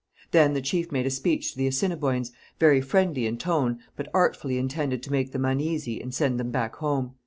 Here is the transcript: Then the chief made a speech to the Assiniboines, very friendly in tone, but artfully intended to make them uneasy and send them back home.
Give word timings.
Then 0.31 0.55
the 0.55 0.63
chief 0.63 0.91
made 0.91 1.05
a 1.05 1.11
speech 1.11 1.51
to 1.51 1.59
the 1.59 1.67
Assiniboines, 1.67 2.31
very 2.59 2.81
friendly 2.81 3.27
in 3.27 3.37
tone, 3.37 3.77
but 3.95 4.09
artfully 4.15 4.57
intended 4.57 5.03
to 5.03 5.11
make 5.11 5.31
them 5.31 5.45
uneasy 5.45 6.01
and 6.01 6.11
send 6.11 6.39
them 6.39 6.49
back 6.49 6.77
home. 6.77 7.13